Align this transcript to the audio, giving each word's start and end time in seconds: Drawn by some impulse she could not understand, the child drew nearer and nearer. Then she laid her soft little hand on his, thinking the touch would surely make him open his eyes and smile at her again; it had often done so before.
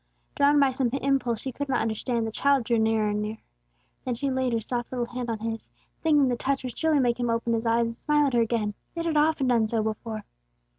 Drawn 0.33 0.59
by 0.59 0.71
some 0.71 0.89
impulse 0.93 1.41
she 1.41 1.51
could 1.51 1.69
not 1.69 1.79
understand, 1.83 2.25
the 2.25 2.31
child 2.31 2.63
drew 2.63 2.79
nearer 2.79 3.09
and 3.09 3.21
nearer. 3.21 3.37
Then 4.03 4.15
she 4.15 4.31
laid 4.31 4.51
her 4.51 4.59
soft 4.59 4.91
little 4.91 5.05
hand 5.05 5.29
on 5.29 5.37
his, 5.37 5.69
thinking 6.01 6.27
the 6.27 6.35
touch 6.35 6.63
would 6.63 6.75
surely 6.75 6.97
make 6.97 7.19
him 7.19 7.29
open 7.29 7.53
his 7.53 7.67
eyes 7.67 7.85
and 7.85 7.95
smile 7.95 8.25
at 8.25 8.33
her 8.33 8.41
again; 8.41 8.73
it 8.95 9.05
had 9.05 9.15
often 9.15 9.45
done 9.45 9.67
so 9.67 9.83
before. 9.83 10.25